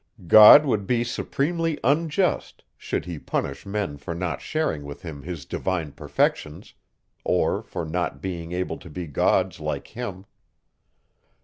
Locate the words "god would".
0.25-0.87